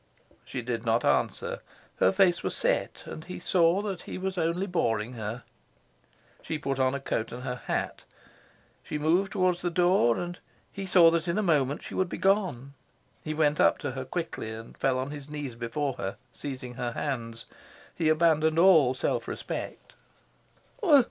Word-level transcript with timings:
She 0.43 0.63
did 0.63 0.83
not 0.83 1.05
answer. 1.05 1.59
Her 1.97 2.11
face 2.11 2.41
was 2.41 2.55
set, 2.55 3.03
and 3.05 3.23
he 3.25 3.37
saw 3.37 3.83
that 3.83 4.01
he 4.01 4.17
was 4.17 4.35
only 4.35 4.65
boring 4.65 5.13
her. 5.13 5.43
She 6.41 6.57
put 6.57 6.79
on 6.79 6.95
a 6.95 6.99
coat 6.99 7.31
and 7.31 7.43
her 7.43 7.61
hat. 7.65 8.05
She 8.81 8.97
moved 8.97 9.31
towards 9.31 9.61
the 9.61 9.69
door, 9.69 10.17
and 10.17 10.39
he 10.71 10.87
saw 10.87 11.11
that 11.11 11.27
in 11.27 11.37
a 11.37 11.43
moment 11.43 11.83
she 11.83 11.93
would 11.93 12.09
be 12.09 12.17
gone. 12.17 12.73
He 13.23 13.35
went 13.35 13.59
up 13.59 13.77
to 13.77 13.91
her 13.91 14.03
quickly 14.03 14.51
and 14.51 14.75
fell 14.75 14.97
on 14.97 15.11
his 15.11 15.29
knees 15.29 15.53
before 15.53 15.93
her, 15.99 16.17
seizing 16.33 16.73
her 16.73 16.93
hands: 16.93 17.45
he 17.93 18.09
abandoned 18.09 18.57
all 18.57 18.95
self 18.95 19.27
respect. 19.27 19.93